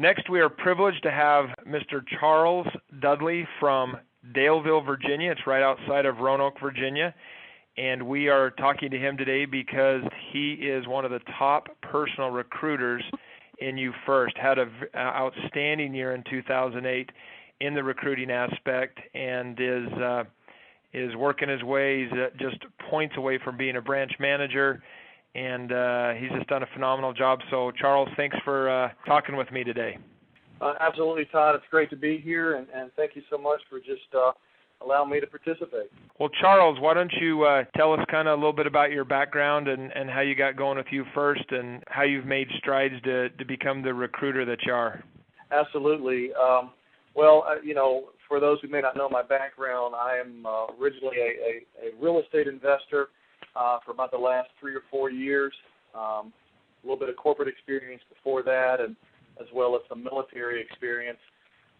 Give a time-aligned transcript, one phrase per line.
[0.00, 2.02] Next, we are privileged to have Mr.
[2.20, 2.68] Charles
[3.00, 3.96] Dudley from
[4.32, 5.32] Daleville, Virginia.
[5.32, 7.12] It's right outside of Roanoke, Virginia.
[7.76, 12.30] And we are talking to him today because he is one of the top personal
[12.30, 13.02] recruiters
[13.58, 14.36] in U First.
[14.36, 17.10] Had an outstanding year in 2008
[17.60, 20.22] in the recruiting aspect and is uh,
[20.92, 22.04] is working his way.
[22.04, 22.58] He's uh, just
[22.88, 24.80] points away from being a branch manager,
[25.38, 27.38] and uh, he's just done a phenomenal job.
[27.50, 29.96] So, Charles, thanks for uh, talking with me today.
[30.60, 31.54] Uh, absolutely, Todd.
[31.54, 34.32] It's great to be here, and, and thank you so much for just uh,
[34.84, 35.90] allowing me to participate.
[36.18, 39.04] Well, Charles, why don't you uh, tell us kind of a little bit about your
[39.04, 42.94] background and, and how you got going with U First, and how you've made strides
[43.04, 45.04] to to become the recruiter that you are.
[45.52, 46.30] Absolutely.
[46.34, 46.72] Um,
[47.14, 50.66] well, uh, you know, for those who may not know my background, I am uh,
[50.80, 53.08] originally a, a, a real estate investor
[53.56, 55.52] uh, for about the last three or four years.
[55.94, 56.32] Um,
[56.82, 58.94] a little bit of corporate experience before that, and
[59.40, 61.18] as well as some military experience.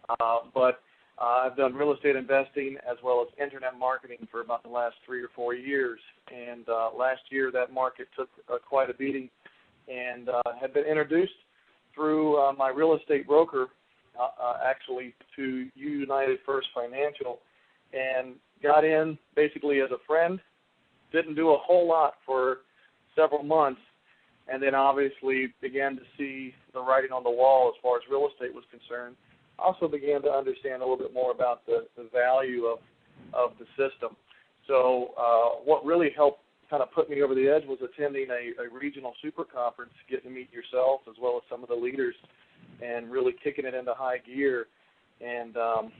[0.09, 0.81] Uh, but
[1.19, 4.95] uh, I've done real estate investing as well as internet marketing for about the last
[5.05, 5.99] three or four years.
[6.33, 9.29] And uh, last year, that market took uh, quite a beating,
[9.87, 11.33] and uh, had been introduced
[11.93, 13.67] through uh, my real estate broker,
[14.19, 17.39] uh, uh, actually to United First Financial,
[17.93, 20.39] and got in basically as a friend.
[21.11, 22.59] Didn't do a whole lot for
[23.15, 23.81] several months,
[24.51, 28.27] and then obviously began to see the writing on the wall as far as real
[28.31, 29.15] estate was concerned.
[29.57, 32.79] Also began to understand a little bit more about the, the value of
[33.33, 34.15] of the system.
[34.67, 38.63] So uh, what really helped kind of put me over the edge was attending a,
[38.63, 42.15] a regional super conference, getting to meet yourself as well as some of the leaders,
[42.81, 44.67] and really kicking it into high gear.
[45.19, 45.91] And um,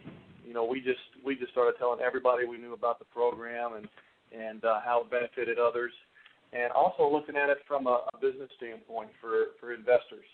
[0.46, 3.88] you know, we just we just started telling everybody we knew about the program and
[4.32, 5.92] and uh, how it benefited others
[6.54, 10.26] and also looking at it from a, a business standpoint for, for investors.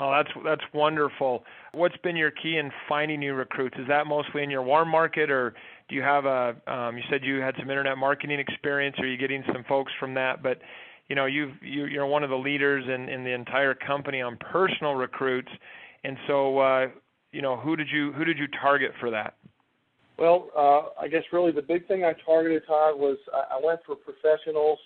[0.00, 1.44] Oh, that's that's wonderful.
[1.72, 3.76] What's been your key in finding new recruits?
[3.78, 5.54] Is that mostly in your warm market, or
[5.88, 6.56] do you have a?
[6.66, 8.96] Um, you said you had some internet marketing experience.
[8.98, 10.42] Are you getting some folks from that?
[10.42, 10.58] But
[11.08, 14.36] you know, you've you, you're one of the leaders in in the entire company on
[14.38, 15.50] personal recruits,
[16.02, 16.86] and so uh,
[17.30, 19.34] you know, who did you who did you target for that?
[20.18, 23.96] Well, uh, I guess really the big thing I targeted, Todd, was I, went for
[23.96, 24.78] professionals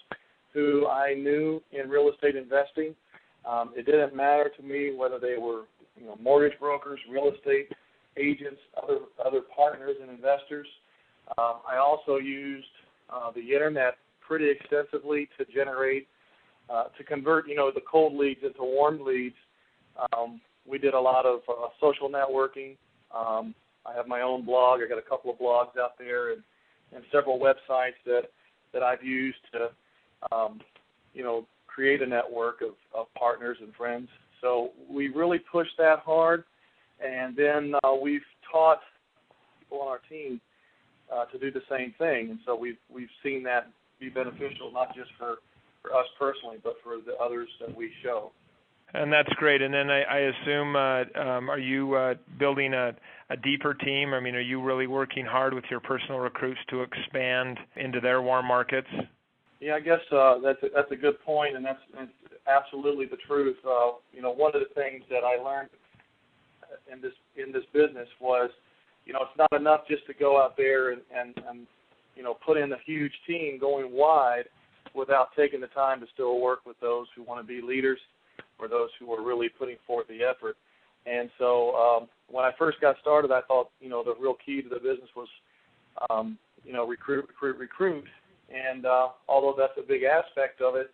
[0.55, 2.95] who I knew in real estate investing.
[3.45, 5.65] Um, it didn't matter to me whether they were
[6.01, 7.71] you know, mortgage brokers, real estate
[8.17, 10.67] agents, other other partners and investors.
[11.37, 12.67] Um, I also used
[13.11, 13.97] uh, the internet
[14.27, 16.09] pretty extensively to generate
[16.71, 19.37] uh, to convert you know the cold leads into warm leads.
[20.13, 22.77] Um, we did a lot of uh, social networking.
[23.15, 23.55] Um,
[23.89, 24.81] I have my own blog.
[24.85, 26.43] I got a couple of blogs out there and,
[26.95, 28.25] and several websites that
[28.73, 29.71] that I've used to
[30.33, 30.61] um,
[31.15, 34.09] you know, create a network of, of partners and friends.
[34.41, 36.45] So we really pushed that hard,
[37.05, 38.81] and then uh, we've taught
[39.59, 40.41] people on our team
[41.13, 43.69] uh, to do the same thing, and so we've we've seen that
[43.99, 45.37] be beneficial not just for
[45.83, 48.31] for us personally, but for the others that we show.
[48.95, 49.61] And that's great.
[49.61, 52.95] And then I, assume, uh, um, are you uh, building a,
[53.43, 54.15] deeper team?
[54.15, 58.23] I mean, are you really working hard with your personal recruits to expand into their
[58.23, 58.89] warm markets?
[59.61, 61.81] Yeah, I guess uh, that's a, good point, and that's,
[62.47, 63.57] absolutely the truth.
[64.15, 65.69] You know, one of the things that I learned
[66.91, 68.51] in this in this business was,
[69.05, 71.67] you know, it's not enough just to go out there and and, and
[72.17, 74.45] you know put in a huge team going wide
[74.95, 77.99] without taking the time to still work with those who want to be leaders
[78.59, 80.57] or those who are really putting forth the effort.
[81.07, 84.63] And so um, when I first got started, I thought you know the real key
[84.63, 85.29] to the business was
[86.11, 88.05] um, you know recruit, recruit, recruit,
[88.53, 90.91] and uh, although that's a big aspect of it,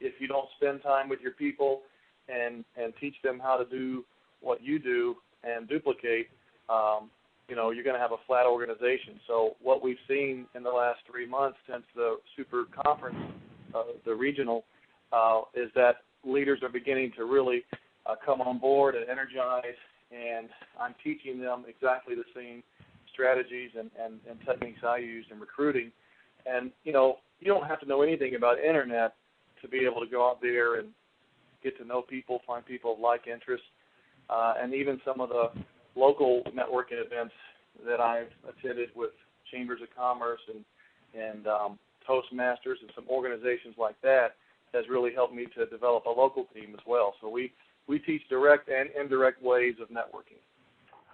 [0.00, 1.82] if you don't spend time with your people
[2.28, 4.04] and and teach them how to do
[4.40, 6.28] what you do and duplicate,
[6.68, 7.10] um,
[7.48, 9.18] you know, you're going to have a flat organization.
[9.26, 13.16] So what we've seen in the last three months since the super conference,
[13.74, 14.64] uh, the regional,
[15.12, 17.62] uh, is that leaders are beginning to really
[18.06, 19.78] uh, come on board and energize.
[20.10, 20.48] And
[20.80, 22.62] I'm teaching them exactly the same
[23.12, 25.92] strategies and, and, and techniques I use in recruiting
[26.46, 29.14] and you know, you don't have to know anything about internet
[29.62, 30.88] to be able to go out there and
[31.62, 33.64] get to know people, find people of like interest,
[34.30, 35.50] uh, and even some of the
[35.96, 37.34] local networking events
[37.86, 39.10] that I've attended with
[39.52, 40.64] chambers of commerce and
[41.14, 41.78] and um,
[42.08, 44.36] Toastmasters and some organizations like that
[44.74, 47.14] has really helped me to develop a local team as well.
[47.20, 47.52] So we
[47.86, 50.40] we teach direct and indirect ways of networking.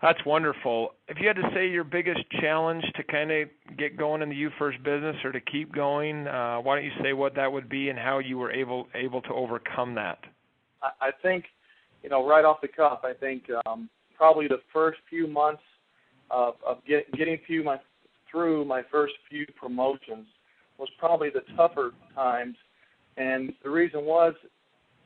[0.02, 0.90] That's wonderful.
[1.08, 3.48] If you had to say your biggest challenge to kind of
[3.78, 6.92] get going in the U First business or to keep going, uh, why don't you
[7.02, 10.18] say what that would be and how you were able able to overcome that?
[10.82, 11.44] I think
[12.04, 15.62] you know, right off the cuff, I think um, probably the first few months
[16.30, 17.78] of, of get, getting through my
[18.30, 20.26] through my first few promotions
[20.76, 22.56] was probably the tougher times,
[23.16, 24.34] and the reason was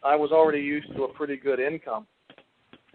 [0.02, 2.06] I was already used to a pretty good income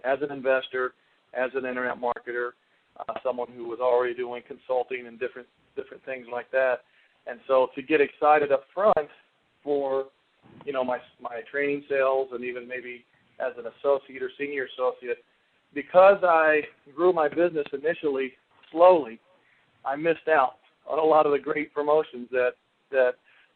[0.03, 0.93] as an investor,
[1.33, 2.51] as an internet marketer,
[2.97, 6.81] uh, someone who was already doing consulting and different different things like that.
[7.25, 9.09] And so to get excited up front
[9.63, 10.05] for
[10.65, 13.05] you know my my training sales and even maybe
[13.39, 15.23] as an associate or senior associate,
[15.73, 16.61] because I
[16.95, 18.33] grew my business initially
[18.71, 19.19] slowly,
[19.85, 20.57] I missed out
[20.87, 22.51] on a lot of the great promotions that
[22.91, 23.13] that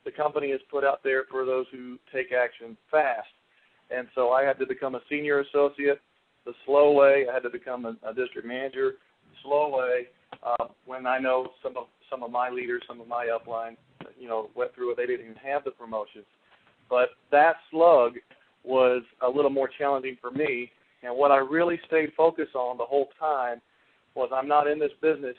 [0.08, 3.28] the company has put out there for those who take action fast.
[3.92, 6.00] And so I had to become a senior associate
[6.46, 7.26] the slow way.
[7.30, 8.94] I had to become a, a district manager
[9.30, 10.08] the slow way.
[10.42, 13.76] Uh, when I know some of some of my leaders, some of my upline,
[14.18, 16.24] you know, went through it, they didn't even have the promotions.
[16.90, 18.14] But that slug
[18.64, 20.72] was a little more challenging for me.
[21.04, 23.60] And what I really stayed focused on the whole time
[24.16, 25.36] was I'm not in this business,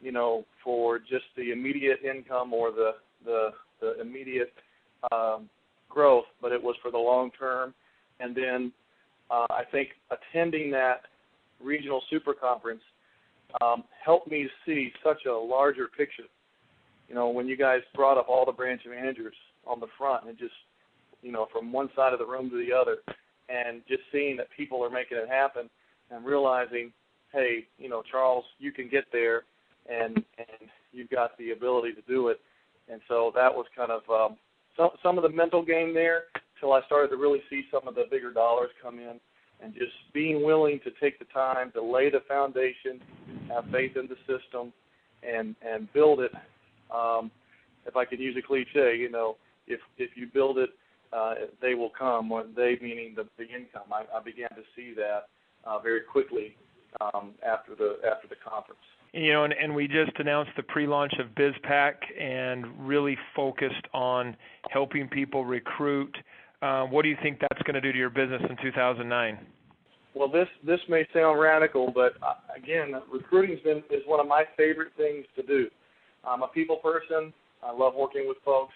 [0.00, 2.92] you know, for just the immediate income or the
[3.24, 4.52] the, the immediate
[5.12, 5.48] um,
[5.88, 7.74] growth, but it was for the long term.
[8.20, 8.72] And then
[9.30, 11.02] uh, I think attending that
[11.62, 12.82] regional super conference
[13.60, 16.24] um, helped me see such a larger picture.
[17.08, 19.34] You know, when you guys brought up all the branch managers
[19.66, 20.52] on the front and just,
[21.22, 22.98] you know, from one side of the room to the other,
[23.48, 25.70] and just seeing that people are making it happen
[26.10, 26.92] and realizing,
[27.32, 29.44] hey, you know, Charles, you can get there,
[29.90, 32.40] and and you've got the ability to do it.
[32.90, 34.36] And so that was kind of um,
[34.76, 36.24] some some of the mental game there
[36.60, 39.20] till I started to really see some of the bigger dollars come in
[39.60, 43.00] and just being willing to take the time to lay the foundation,
[43.48, 44.72] have faith in the system,
[45.22, 46.32] and and build it.
[46.94, 47.30] Um,
[47.86, 49.36] if I could use a cliche, you know,
[49.66, 50.70] if if you build it,
[51.12, 52.28] uh, they will come.
[52.28, 55.28] When they meaning the, the income, I, I began to see that
[55.64, 56.56] uh, very quickly
[57.00, 58.80] um, after the after the conference.
[59.12, 64.36] You know, and, and we just announced the pre-launch of BizPack and really focused on
[64.70, 66.14] helping people recruit
[66.60, 69.38] uh, what do you think that's going to do to your business in 2009?
[70.14, 73.58] Well, this this may sound radical, but uh, again, recruiting
[73.90, 75.68] is one of my favorite things to do.
[76.24, 77.32] I'm a people person.
[77.62, 78.74] I love working with folks.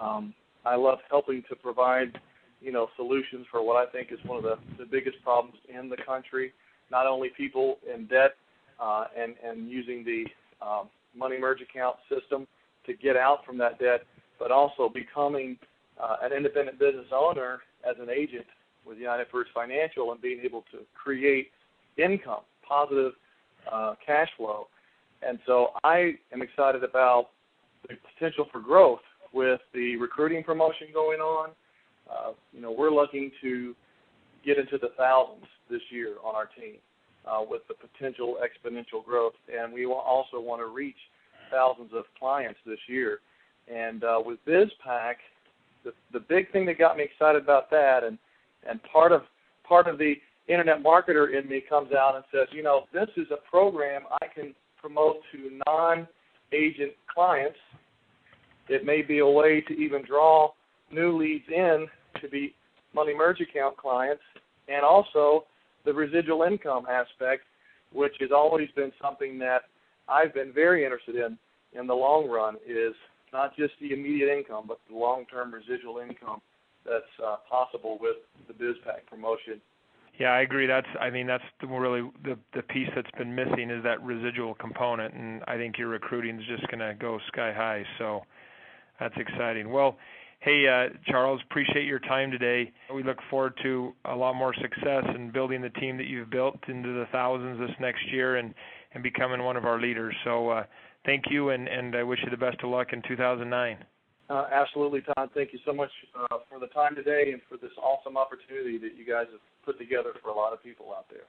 [0.00, 0.34] Um,
[0.64, 2.18] I love helping to provide,
[2.60, 5.88] you know, solutions for what I think is one of the, the biggest problems in
[5.88, 6.52] the country.
[6.90, 8.34] Not only people in debt
[8.80, 10.24] uh, and and using the
[10.64, 12.46] um, money merge account system
[12.86, 14.02] to get out from that debt,
[14.38, 15.56] but also becoming
[16.02, 18.46] uh, an independent business owner as an agent
[18.86, 21.48] with United First Financial and being able to create
[21.96, 23.12] income, positive
[23.70, 24.66] uh, cash flow.
[25.26, 27.28] And so I am excited about
[27.88, 29.00] the potential for growth
[29.32, 31.50] with the recruiting promotion going on.
[32.10, 33.74] Uh, you know, we're looking to
[34.44, 36.74] get into the thousands this year on our team
[37.26, 40.96] uh, with the potential exponential growth, and we also want to reach
[41.50, 43.20] thousands of clients this year.
[43.72, 45.14] And uh, with BizPack,
[45.84, 48.18] the the big thing that got me excited about that, and
[48.68, 49.22] and part of
[49.66, 50.14] part of the
[50.48, 54.26] internet marketer in me comes out and says, you know, this is a program I
[54.26, 57.56] can promote to non-agent clients.
[58.68, 60.52] It may be a way to even draw
[60.90, 61.86] new leads in
[62.20, 62.54] to be
[62.94, 64.22] money merge account clients,
[64.68, 65.44] and also
[65.84, 67.42] the residual income aspect,
[67.92, 69.62] which has always been something that
[70.08, 71.38] I've been very interested in
[71.78, 72.94] in the long run is
[73.32, 76.40] not just the immediate income, but the long-term residual income
[76.84, 79.60] that's uh, possible with the BizPack promotion.
[80.18, 80.66] Yeah, I agree.
[80.66, 84.54] That's I mean that's the, really the the piece that's been missing is that residual
[84.54, 87.84] component, and I think your recruiting is just going to go sky high.
[87.98, 88.22] So
[89.00, 89.70] that's exciting.
[89.70, 89.96] Well,
[90.44, 92.70] hey uh, Charles, appreciate your time today.
[92.94, 96.58] We look forward to a lot more success in building the team that you've built
[96.68, 98.54] into the thousands this next year, and
[98.92, 100.14] and becoming one of our leaders.
[100.22, 100.64] So uh,
[101.04, 103.78] thank you, and, and I wish you the best of luck in 2009.
[104.30, 105.30] Uh, absolutely, Todd.
[105.34, 108.96] Thank you so much uh, for the time today and for this awesome opportunity that
[108.96, 111.26] you guys have put together for a lot of people out there.